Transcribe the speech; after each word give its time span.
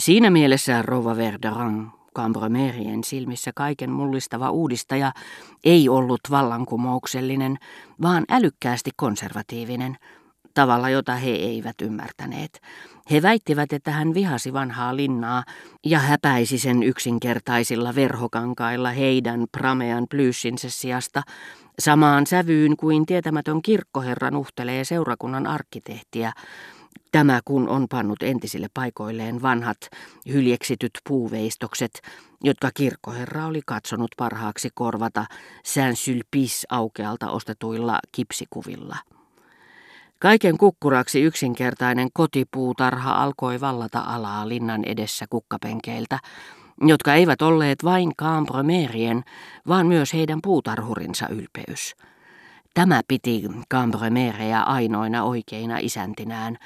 Siinä 0.00 0.30
mielessä 0.30 0.82
Rova 0.82 1.16
Verderan, 1.16 1.92
Cambromerien 2.16 3.04
silmissä 3.04 3.50
kaiken 3.54 3.90
mullistava 3.90 4.50
uudistaja, 4.50 5.12
ei 5.64 5.88
ollut 5.88 6.20
vallankumouksellinen, 6.30 7.58
vaan 8.02 8.24
älykkäästi 8.30 8.90
konservatiivinen, 8.96 9.96
tavalla 10.54 10.90
jota 10.90 11.14
he 11.14 11.30
eivät 11.30 11.80
ymmärtäneet. 11.82 12.60
He 13.10 13.22
väittivät, 13.22 13.72
että 13.72 13.90
hän 13.90 14.14
vihasi 14.14 14.52
vanhaa 14.52 14.96
linnaa 14.96 15.44
ja 15.86 15.98
häpäisi 15.98 16.58
sen 16.58 16.82
yksinkertaisilla 16.82 17.94
verhokankailla 17.94 18.90
heidän 18.90 19.44
pramean 19.52 20.06
plyyssinsä 20.10 20.70
sijasta, 20.70 21.22
samaan 21.78 22.26
sävyyn 22.26 22.76
kuin 22.76 23.06
tietämätön 23.06 23.62
kirkkoherra 23.62 24.30
nuhtelee 24.30 24.84
seurakunnan 24.84 25.46
arkkitehtiä, 25.46 26.32
Tämä 27.12 27.40
kun 27.44 27.68
on 27.68 27.86
pannut 27.90 28.22
entisille 28.22 28.66
paikoilleen 28.74 29.42
vanhat 29.42 29.78
hyljeksityt 30.28 30.90
puuveistokset, 31.08 32.00
jotka 32.44 32.70
kirkkoherra 32.74 33.46
oli 33.46 33.60
katsonut 33.66 34.10
parhaaksi 34.16 34.68
korvata 34.74 35.24
Saint-Sulpice 35.64 36.66
aukealta 36.68 37.30
ostetuilla 37.30 37.98
kipsikuvilla. 38.12 38.96
Kaiken 40.18 40.58
kukkuraksi 40.58 41.20
yksinkertainen 41.20 42.08
kotipuutarha 42.12 43.12
alkoi 43.12 43.60
vallata 43.60 44.00
alaa 44.00 44.48
linnan 44.48 44.84
edessä 44.84 45.26
kukkapenkeiltä, 45.30 46.18
jotka 46.80 47.14
eivät 47.14 47.42
olleet 47.42 47.84
vain 47.84 48.16
Cambromerien, 48.16 49.22
vaan 49.68 49.86
myös 49.86 50.12
heidän 50.12 50.38
puutarhurinsa 50.42 51.28
ylpeys. 51.28 51.94
Tämä 52.74 53.00
piti 53.08 53.42
Cambromereja 53.72 54.62
ainoina 54.62 55.24
oikeina 55.24 55.78
isäntinään, 55.78 56.56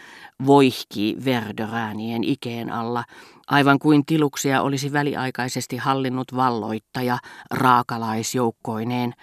voihki 0.47 1.17
Verderäänien 1.25 2.25
ikeen 2.25 2.73
alla, 2.73 3.05
aivan 3.47 3.79
kuin 3.79 4.07
tiluksia 4.07 4.63
olisi 4.63 4.93
väliaikaisesti 4.93 5.77
hallinnut 5.77 6.37
valloittaja 6.37 7.19
raakalaisjoukkoineen, 7.51 9.15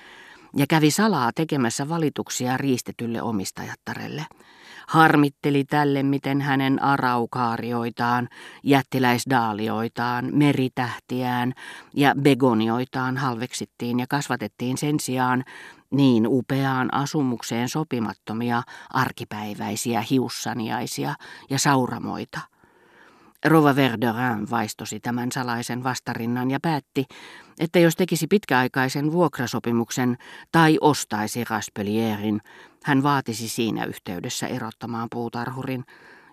ja 0.56 0.66
kävi 0.67 0.91
salaa 0.91 1.31
tekemässä 1.36 1.89
valituksia 1.89 2.58
riistetylle 2.58 3.22
omistajattarelle. 3.22 4.25
Harmitteli 4.88 5.64
tälle, 5.64 6.04
miten 6.04 6.42
hänen 6.42 6.84
araukaarioitaan, 6.84 8.30
jättiläisdaalioitaan, 8.64 10.30
meritähtiään 10.32 11.54
ja 11.96 12.16
begonioitaan 12.22 13.18
halveksittiin 13.18 14.00
ja 14.00 14.06
kasvatettiin 14.09 14.78
sen 14.78 15.00
sijaan 15.00 15.44
niin 15.92 16.28
upeaan 16.28 16.94
asumukseen 16.94 17.70
sopimattomia 17.70 18.64
arkipäiväisiä 18.90 20.04
hiussaniaisia 20.09 21.16
ja 21.50 21.59
sauramoita. 21.59 22.40
Rova 23.45 23.75
Verderin 23.75 24.50
vaistosi 24.50 25.00
tämän 25.00 25.31
salaisen 25.31 25.84
vastarinnan 25.84 26.52
ja 26.52 26.59
päätti, 26.61 27.06
että 27.59 27.80
jos 27.80 27.95
tekisi 27.95 28.28
pitkäaikaisen 28.28 29.11
vuokrasopimuksen 29.11 30.17
tai 30.52 30.78
ostaisi 30.81 31.44
Raspelierin, 31.50 32.42
hän 32.84 33.03
vaatisi 33.03 33.50
siinä 33.50 33.86
yhteydessä 33.86 34.47
erottamaan 34.47 35.08
puutarhurin, 35.12 35.84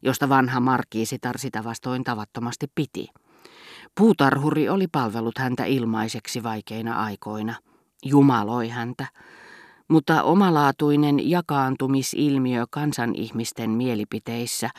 josta 0.03 0.29
vanha 0.29 0.61
markiisitar 0.61 1.39
sitä 1.39 1.65
vastoin 1.65 2.05
tavattomasti 2.05 2.67
piti. 2.75 3.09
Puutarhuri 3.95 4.69
oli 4.69 4.87
palvellut 4.93 5.39
häntä 5.39 5.65
ilmaiseksi 5.65 6.43
vaikeina 6.43 7.05
aikoina, 7.05 7.55
jumaloi 8.05 8.69
häntä, 8.69 9.07
mutta 9.89 10.23
omalaatuinen 10.23 11.31
jakaantumisilmiö 11.31 12.65
kansanihmisten 12.71 13.71
mielipiteissä, 13.71 14.71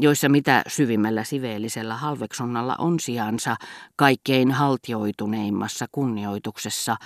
joissa 0.00 0.28
mitä 0.28 0.62
syvimmällä 0.68 1.24
siveellisellä 1.24 1.96
halveksunnalla 1.96 2.76
on 2.78 3.00
sijansa 3.00 3.56
kaikkein 3.96 4.52
haltioituneimmassa 4.52 5.86
kunnioituksessa, 5.92 6.96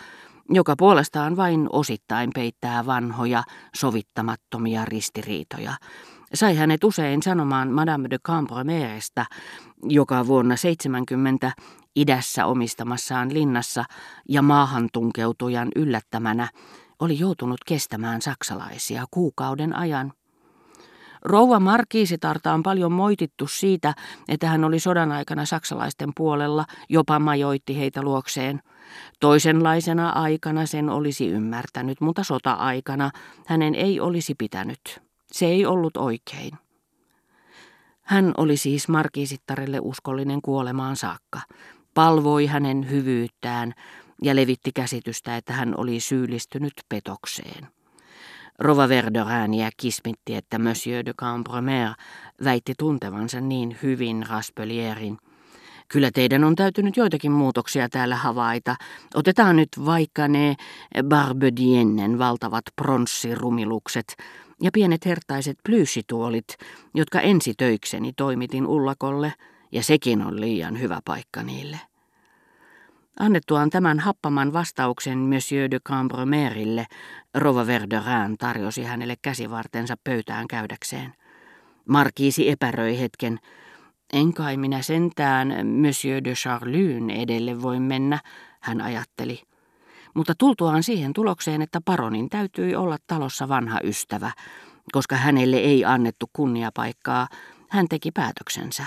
joka 0.51 0.75
puolestaan 0.79 1.37
vain 1.37 1.67
osittain 1.73 2.31
peittää 2.35 2.87
vanhoja, 2.87 3.43
sovittamattomia 3.77 4.85
ristiriitoja, 4.85 5.75
sai 6.35 6.57
hänet 6.57 6.85
usein 6.85 7.23
sanomaan 7.23 7.71
Madame 7.71 8.11
de 8.11 8.19
Cambromeresta, 8.19 9.27
joka 9.83 10.27
vuonna 10.27 10.57
70 10.57 11.53
idässä 11.97 12.47
omistamassaan 12.47 13.35
linnassa 13.35 13.85
ja 14.29 14.43
maahan 14.43 14.89
tunkeutujan 14.93 15.69
yllättämänä 15.77 16.49
oli 17.01 17.19
joutunut 17.19 17.61
kestämään 17.67 18.23
saksalaisia 18.23 19.05
kuukauden 19.11 19.77
ajan. 19.77 20.13
Rouva 21.29 21.61
Markiisitarta 21.61 22.53
on 22.53 22.63
paljon 22.63 22.93
moitittu 22.93 23.47
siitä, 23.47 23.95
että 24.29 24.49
hän 24.49 24.65
oli 24.65 24.79
sodan 24.79 25.13
aikana 25.13 25.45
saksalaisten 25.45 26.13
puolella, 26.17 26.65
jopa 26.89 27.19
majoitti 27.19 27.79
heitä 27.79 28.03
luokseen. 28.03 28.63
Toisenlaisena 29.21 30.11
aikana 30.11 30.67
sen 30.67 30.91
olisi 30.91 31.29
ymmärtänyt, 31.29 32.01
mutta 32.01 32.25
sota-aikana 32.25 33.11
hänen 33.47 33.75
ei 33.75 34.01
olisi 34.01 34.35
pitänyt. 34.35 35.01
Se 35.33 35.47
ei 35.47 35.67
ollut 35.67 35.97
oikein. 35.97 36.51
Hän 38.03 38.33
oli 38.37 38.57
siis 38.57 38.89
Markiisittarelle 38.89 39.79
uskollinen 39.83 40.43
kuolemaan 40.43 40.97
saakka, 40.97 41.41
palvoi 41.95 42.47
hänen 42.47 42.91
hyvyyttään, 42.91 43.75
ja 44.23 44.37
levitti 44.37 44.73
käsitystä, 44.73 45.37
että 45.37 45.53
hän 45.53 45.75
oli 45.77 46.01
syyllistynyt 46.01 46.73
petokseen. 46.89 47.78
Rova 48.59 48.89
Verderääniä 48.89 49.71
kismitti, 49.77 50.35
että 50.35 50.59
Monsieur 50.59 51.07
de 51.07 51.13
Cambromer 51.13 51.89
väitti 52.45 52.75
tuntevansa 52.79 53.41
niin 53.41 53.77
hyvin 53.83 54.25
Raspelierin. 54.29 55.19
Kyllä 55.89 56.11
teidän 56.11 56.45
on 56.45 56.57
täytynyt 56.57 56.97
joitakin 56.97 57.33
muutoksia 57.33 57.89
täällä 57.89 58.17
havaita. 58.17 58.77
Otetaan 59.15 59.57
nyt 59.57 59.69
vaikka 59.87 60.29
ne 60.29 60.55
Barbediennen 61.05 62.19
valtavat 62.19 62.65
pronssirumilukset 62.77 64.17
ja 64.63 64.71
pienet 64.73 65.07
hertaiset 65.07 65.59
plyysituolit, 65.67 66.49
jotka 66.95 67.21
ensi 67.21 67.55
töikseni 67.59 68.13
toimitin 68.13 68.67
Ullakolle, 68.67 69.33
ja 69.73 69.83
sekin 69.83 70.23
on 70.23 70.41
liian 70.41 70.81
hyvä 70.81 71.01
paikka 71.05 71.43
niille. 71.43 71.88
Annettuaan 73.21 73.71
tämän 73.71 73.99
happaman 73.99 74.53
vastauksen 74.53 75.19
Monsieur 75.19 75.71
de 75.71 75.81
Cambromerille, 75.81 76.87
Rova 77.35 77.67
Verderin 77.67 78.39
tarjosi 78.39 78.83
hänelle 78.83 79.15
käsivartensa 79.23 79.95
pöytään 80.05 80.49
käydäkseen. 80.49 81.15
Markiisi 81.89 82.51
epäröi 82.51 83.01
hetken. 83.01 83.39
En 84.13 84.35
kai 84.35 84.57
minä 84.57 84.83
sentään 84.83 85.67
Monsieur 85.67 86.25
de 86.25 86.33
Charlyn 86.33 87.11
edelle 87.11 87.63
voi 87.63 87.81
mennä, 87.81 88.21
hän 88.61 88.81
ajatteli. 88.81 89.43
Mutta 90.15 90.35
tultuaan 90.39 90.83
siihen 90.83 91.13
tulokseen, 91.13 91.63
että 91.63 91.81
paronin 91.85 92.29
täytyi 92.29 92.75
olla 92.75 92.97
talossa 93.07 93.49
vanha 93.49 93.81
ystävä, 93.85 94.31
koska 94.93 95.17
hänelle 95.17 95.57
ei 95.57 95.85
annettu 95.85 96.27
kunniapaikkaa, 96.33 97.29
hän 97.69 97.89
teki 97.89 98.11
päätöksensä 98.11 98.85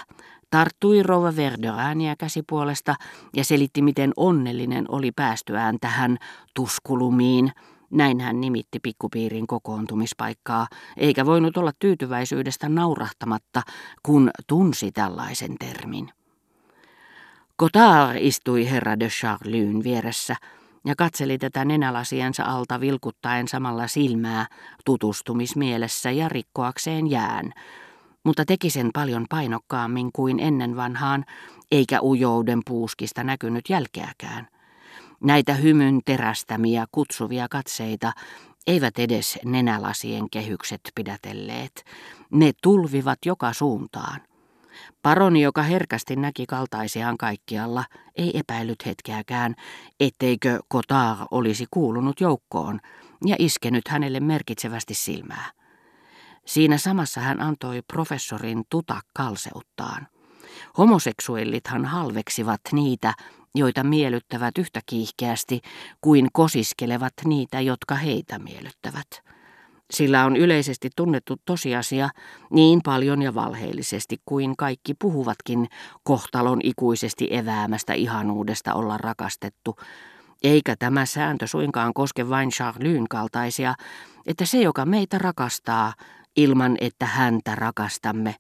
tarttui 0.52 1.04
Rova 1.04 1.36
Verderääniä 1.36 2.16
käsipuolesta 2.16 2.96
ja 3.36 3.44
selitti, 3.44 3.82
miten 3.82 4.14
onnellinen 4.18 4.86
oli 4.90 5.12
päästyään 5.12 5.78
tähän 5.82 6.18
tuskulumiin. 6.54 7.52
Näin 7.90 8.20
hän 8.20 8.42
nimitti 8.42 8.80
pikkupiirin 8.80 9.48
kokoontumispaikkaa, 9.48 10.68
eikä 10.98 11.26
voinut 11.26 11.58
olla 11.58 11.72
tyytyväisyydestä 11.80 12.70
naurahtamatta, 12.70 13.62
kun 14.04 14.30
tunsi 14.48 14.92
tällaisen 14.92 15.56
termin. 15.60 16.10
Cotard 17.60 18.18
istui 18.20 18.70
herra 18.70 19.00
de 19.00 19.08
Charlyn 19.08 19.84
vieressä 19.84 20.36
ja 20.86 20.96
katseli 20.98 21.38
tätä 21.38 21.66
nenälasiensa 21.66 22.44
alta 22.44 22.80
vilkuttaen 22.80 23.48
samalla 23.48 23.88
silmää 23.88 24.46
tutustumismielessä 24.86 26.12
ja 26.12 26.30
rikkoakseen 26.30 27.12
jään, 27.12 27.54
mutta 28.24 28.46
teki 28.46 28.70
sen 28.70 28.90
paljon 28.94 29.26
painokkaammin 29.30 30.10
kuin 30.14 30.40
ennen 30.40 30.76
vanhaan, 30.76 31.26
eikä 31.72 32.02
ujouden 32.02 32.60
puuskista 32.66 33.24
näkynyt 33.24 33.70
jälkeäkään. 33.70 34.48
Näitä 35.24 35.54
hymyn 35.54 36.00
terästämiä 36.06 36.86
kutsuvia 36.92 37.48
katseita 37.50 38.14
eivät 38.68 39.00
edes 39.00 39.40
nenälasien 39.46 40.30
kehykset 40.30 40.82
pidätelleet. 40.96 41.86
Ne 42.32 42.52
tulvivat 42.64 43.20
joka 43.26 43.54
suuntaan. 43.54 44.22
Paroni, 45.02 45.42
joka 45.42 45.64
herkästi 45.64 46.16
näki 46.16 46.46
kaltaisiaan 46.46 47.18
kaikkialla, 47.18 47.84
ei 48.16 48.40
epäillyt 48.40 48.86
hetkeäkään, 48.86 49.56
etteikö 50.00 50.60
Kotar 50.68 51.18
olisi 51.32 51.66
kuulunut 51.72 52.22
joukkoon 52.22 52.80
ja 53.26 53.36
iskenyt 53.40 53.88
hänelle 53.88 54.20
merkitsevästi 54.20 54.94
silmää. 54.94 55.61
Siinä 56.46 56.78
samassa 56.78 57.22
hän 57.22 57.42
antoi 57.42 57.82
professorin 57.94 58.64
tuta 58.70 59.02
kalseuttaan. 59.14 60.08
Homoseksuellithan 60.78 61.86
halveksivat 61.86 62.62
niitä, 62.72 63.14
joita 63.56 63.84
miellyttävät 63.84 64.58
yhtä 64.58 64.80
kiihkeästi 64.86 65.62
kuin 66.02 66.28
kosiskelevat 66.34 67.14
niitä, 67.26 67.62
jotka 67.62 67.96
heitä 67.96 68.40
miellyttävät. 68.40 69.08
Sillä 69.92 70.26
on 70.26 70.36
yleisesti 70.36 70.90
tunnettu 70.96 71.36
tosiasia 71.46 72.10
niin 72.50 72.82
paljon 72.86 73.22
ja 73.22 73.36
valheellisesti 73.36 74.18
kuin 74.26 74.58
kaikki 74.58 74.94
puhuvatkin 74.94 75.68
kohtalon 76.04 76.60
ikuisesti 76.64 77.28
eväämästä 77.32 77.94
ihanuudesta 77.94 78.74
olla 78.74 78.98
rakastettu, 78.98 79.76
eikä 80.44 80.76
tämä 80.80 81.06
sääntö 81.06 81.48
suinkaan 81.48 81.94
koske 81.94 82.30
vain 82.30 82.50
Charlyn 82.50 83.08
kaltaisia, 83.10 83.76
että 84.26 84.46
se, 84.46 84.62
joka 84.62 84.86
meitä 84.86 85.18
rakastaa, 85.18 85.94
ilman 86.36 86.78
että 86.82 87.06
häntä 87.06 87.56
rakastamme, 87.56 88.36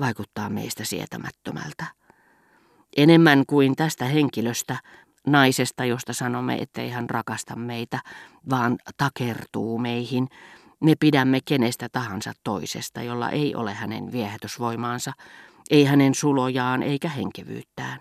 vaikuttaa 0.00 0.50
meistä 0.50 0.84
sietämättömältä. 0.84 1.84
Enemmän 2.96 3.44
kuin 3.46 3.76
tästä 3.76 4.04
henkilöstä, 4.04 4.76
naisesta, 5.26 5.84
josta 5.84 6.12
sanomme, 6.12 6.54
ettei 6.54 6.90
hän 6.90 7.10
rakasta 7.10 7.56
meitä, 7.56 8.00
vaan 8.50 8.78
takertuu 8.96 9.78
meihin, 9.78 10.28
me 10.80 10.94
pidämme 11.00 11.38
kenestä 11.44 11.88
tahansa 11.88 12.32
toisesta, 12.44 13.02
jolla 13.02 13.30
ei 13.30 13.54
ole 13.54 13.74
hänen 13.74 14.12
viehätysvoimaansa, 14.12 15.12
ei 15.70 15.84
hänen 15.84 16.14
sulojaan 16.14 16.82
eikä 16.82 17.08
henkevyyttään. 17.08 18.00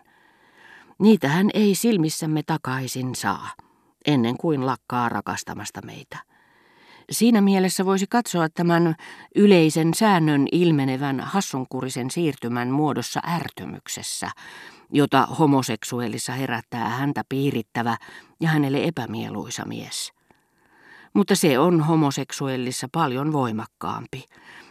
Niitä 0.99 1.27
hän 1.27 1.49
ei 1.53 1.75
silmissämme 1.75 2.43
takaisin 2.43 3.15
saa, 3.15 3.49
ennen 4.05 4.37
kuin 4.37 4.65
lakkaa 4.65 5.09
rakastamasta 5.09 5.81
meitä. 5.85 6.30
Siinä 7.11 7.41
mielessä 7.41 7.85
voisi 7.85 8.05
katsoa 8.09 8.49
tämän 8.49 8.95
yleisen 9.35 9.93
säännön 9.93 10.47
ilmenevän 10.51 11.19
hassunkurisen 11.19 12.11
siirtymän 12.11 12.69
muodossa 12.69 13.19
ärtymyksessä, 13.27 14.29
jota 14.91 15.25
homoseksuaalissa 15.25 16.33
herättää 16.33 16.89
häntä 16.89 17.23
piirittävä 17.29 17.97
ja 18.39 18.49
hänelle 18.49 18.83
epämieluisa 18.83 19.65
mies. 19.65 20.11
Mutta 21.13 21.35
se 21.35 21.59
on 21.59 21.81
homoseksuellissa 21.81 22.87
paljon 22.91 23.33
voimakkaampi. 23.33 24.25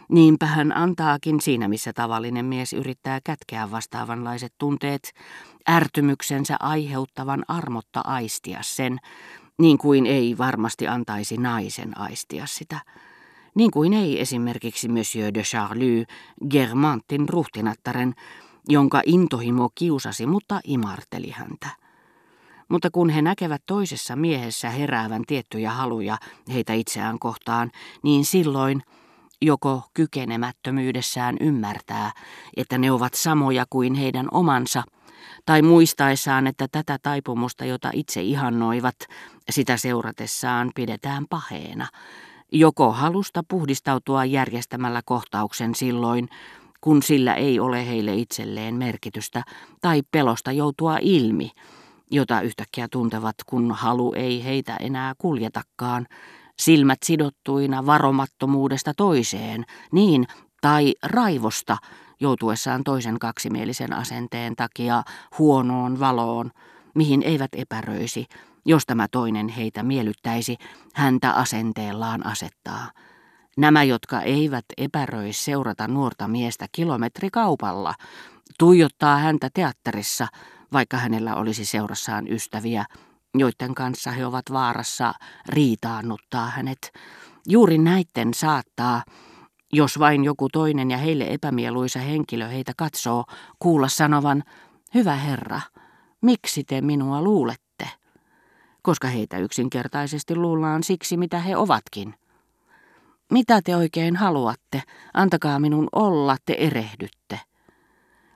Niinpä 0.09 0.45
hän 0.45 0.77
antaakin 0.77 1.41
siinä, 1.41 1.67
missä 1.67 1.93
tavallinen 1.93 2.45
mies 2.45 2.73
yrittää 2.73 3.19
kätkeä 3.23 3.71
vastaavanlaiset 3.71 4.53
tunteet, 4.57 5.11
ärtymyksensä 5.69 6.55
aiheuttavan 6.59 7.43
armotta 7.47 8.01
aistia 8.03 8.59
sen, 8.61 8.97
niin 9.61 9.77
kuin 9.77 10.05
ei 10.05 10.37
varmasti 10.37 10.87
antaisi 10.87 11.37
naisen 11.37 11.97
aistia 11.97 12.45
sitä. 12.45 12.79
Niin 13.55 13.71
kuin 13.71 13.93
ei 13.93 14.21
esimerkiksi 14.21 14.87
Monsieur 14.87 15.33
de 15.33 15.41
Charlie, 15.41 16.05
Germantin 16.49 17.29
ruhtinattaren, 17.29 18.13
jonka 18.69 19.01
intohimo 19.05 19.69
kiusasi, 19.75 20.25
mutta 20.25 20.59
imarteli 20.63 21.29
häntä. 21.29 21.67
Mutta 22.69 22.89
kun 22.91 23.09
he 23.09 23.21
näkevät 23.21 23.63
toisessa 23.65 24.15
miehessä 24.15 24.69
heräävän 24.69 25.23
tiettyjä 25.27 25.71
haluja 25.71 26.17
heitä 26.53 26.73
itseään 26.73 27.19
kohtaan, 27.19 27.71
niin 28.03 28.25
silloin 28.25 28.81
joko 29.41 29.83
kykenemättömyydessään 29.93 31.37
ymmärtää, 31.39 32.11
että 32.57 32.77
ne 32.77 32.91
ovat 32.91 33.13
samoja 33.13 33.65
kuin 33.69 33.93
heidän 33.93 34.27
omansa, 34.31 34.83
tai 35.45 35.61
muistaessaan, 35.61 36.47
että 36.47 36.67
tätä 36.71 36.97
taipumusta, 37.03 37.65
jota 37.65 37.89
itse 37.93 38.21
ihannoivat, 38.21 38.95
sitä 39.49 39.77
seuratessaan 39.77 40.71
pidetään 40.75 41.25
paheena, 41.29 41.87
joko 42.51 42.91
halusta 42.91 43.43
puhdistautua 43.47 44.25
järjestämällä 44.25 45.01
kohtauksen 45.05 45.75
silloin, 45.75 46.29
kun 46.81 47.03
sillä 47.03 47.33
ei 47.33 47.59
ole 47.59 47.87
heille 47.87 48.15
itselleen 48.15 48.75
merkitystä, 48.75 49.43
tai 49.81 50.01
pelosta 50.11 50.51
joutua 50.51 50.97
ilmi, 51.01 51.51
jota 52.11 52.41
yhtäkkiä 52.41 52.87
tuntevat, 52.91 53.35
kun 53.45 53.71
halu 53.71 54.13
ei 54.13 54.43
heitä 54.43 54.77
enää 54.79 55.13
kuljetakaan, 55.17 56.07
silmät 56.59 56.99
sidottuina 57.03 57.85
varomattomuudesta 57.85 58.93
toiseen, 58.97 59.65
niin, 59.91 60.27
tai 60.61 60.93
raivosta, 61.03 61.77
joutuessaan 62.21 62.83
toisen 62.83 63.19
kaksimielisen 63.19 63.93
asenteen 63.93 64.55
takia 64.55 65.03
huonoon 65.39 65.99
valoon, 65.99 66.51
mihin 66.95 67.23
eivät 67.23 67.51
epäröisi, 67.53 68.25
jos 68.65 68.85
tämä 68.85 69.07
toinen 69.07 69.49
heitä 69.49 69.83
miellyttäisi, 69.83 70.57
häntä 70.93 71.31
asenteellaan 71.31 72.25
asettaa. 72.25 72.91
Nämä, 73.57 73.83
jotka 73.83 74.21
eivät 74.21 74.65
epäröi 74.77 75.33
seurata 75.33 75.87
nuorta 75.87 76.27
miestä 76.27 76.65
kilometrikaupalla, 76.71 77.93
tuijottaa 78.59 79.17
häntä 79.17 79.49
teatterissa, 79.53 80.27
vaikka 80.73 80.97
hänellä 80.97 81.35
olisi 81.35 81.65
seurassaan 81.65 82.27
ystäviä, 82.27 82.85
joiden 83.37 83.75
kanssa 83.75 84.11
he 84.11 84.25
ovat 84.25 84.45
vaarassa 84.51 85.13
riitaannuttaa 85.49 86.49
hänet. 86.49 86.91
Juuri 87.47 87.77
näitten 87.77 88.33
saattaa, 88.33 89.03
jos 89.73 89.99
vain 89.99 90.23
joku 90.23 90.49
toinen 90.49 90.91
ja 90.91 90.97
heille 90.97 91.27
epämieluisa 91.29 91.99
henkilö 91.99 92.47
heitä 92.47 92.71
katsoo, 92.77 93.23
kuulla 93.59 93.87
sanovan, 93.87 94.43
hyvä 94.93 95.15
herra, 95.15 95.61
miksi 96.21 96.63
te 96.63 96.81
minua 96.81 97.21
luulette? 97.21 97.89
Koska 98.81 99.07
heitä 99.07 99.37
yksinkertaisesti 99.37 100.35
luullaan 100.35 100.83
siksi, 100.83 101.17
mitä 101.17 101.39
he 101.39 101.57
ovatkin. 101.57 102.13
Mitä 103.31 103.61
te 103.61 103.75
oikein 103.75 104.15
haluatte? 104.15 104.83
Antakaa 105.13 105.59
minun 105.59 105.87
olla, 105.91 106.37
te 106.45 106.53
erehdytte. 106.53 107.39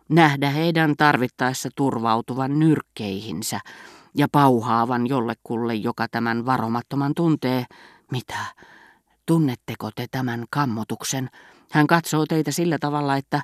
Nähdä 0.10 0.50
heidän 0.50 0.94
tarvittaessa 0.98 1.70
turvautuvan 1.76 2.60
nyrkkeihinsä 2.60 3.60
ja 4.18 4.28
pauhaavan 4.32 5.08
jollekulle, 5.08 5.76
joka 5.76 6.08
tämän 6.08 6.46
varomattoman 6.46 7.14
tuntee. 7.16 7.66
Mitä? 8.12 8.38
Tunnetteko 9.26 9.90
te 9.96 10.06
tämän 10.12 10.46
kammotuksen? 10.50 11.30
Hän 11.72 11.88
katsoo 11.88 12.26
teitä 12.26 12.52
sillä 12.52 12.78
tavalla, 12.80 13.16
että 13.16 13.42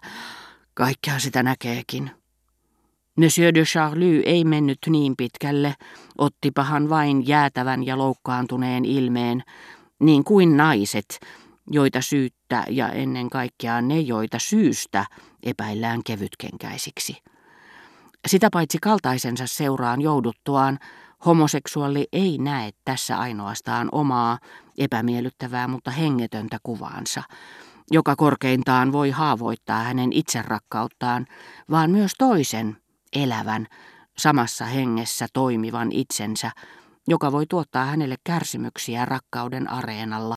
kaikkea 0.73 1.19
sitä 1.19 1.43
näkeekin. 1.43 2.11
Monsieur 3.15 3.53
de 3.53 3.63
Charlie 3.63 4.21
ei 4.25 4.45
mennyt 4.45 4.79
niin 4.89 5.15
pitkälle, 5.17 5.75
ottipahan 6.17 6.89
vain 6.89 7.27
jäätävän 7.27 7.85
ja 7.85 7.97
loukkaantuneen 7.97 8.85
ilmeen, 8.85 9.43
niin 9.99 10.23
kuin 10.23 10.57
naiset, 10.57 11.19
joita 11.71 12.01
syyttä 12.01 12.63
ja 12.69 12.89
ennen 12.89 13.29
kaikkea 13.29 13.81
ne, 13.81 13.99
joita 13.99 14.39
syystä 14.39 15.05
epäillään 15.43 16.03
kevytkenkäisiksi. 16.05 17.17
Sitä 18.27 18.49
paitsi 18.51 18.77
kaltaisensa 18.81 19.47
seuraan 19.47 20.01
jouduttuaan, 20.01 20.79
homoseksuaali 21.25 22.07
ei 22.11 22.37
näe 22.37 22.71
tässä 22.85 23.17
ainoastaan 23.17 23.89
omaa 23.91 24.39
epämiellyttävää, 24.77 25.67
mutta 25.67 25.91
hengetöntä 25.91 26.57
kuvaansa, 26.63 27.23
joka 27.91 28.15
korkeintaan 28.15 28.91
voi 28.91 29.09
haavoittaa 29.09 29.83
hänen 29.83 30.13
itserakkauttaan, 30.13 31.25
vaan 31.71 31.91
myös 31.91 32.11
toisen, 32.17 32.77
elävän, 33.13 33.67
samassa 34.17 34.65
hengessä 34.65 35.27
toimivan 35.33 35.91
itsensä, 35.91 36.51
joka 37.07 37.31
voi 37.31 37.45
tuottaa 37.45 37.85
hänelle 37.85 38.15
kärsimyksiä 38.23 39.05
rakkauden 39.05 39.69
areenalla 39.69 40.29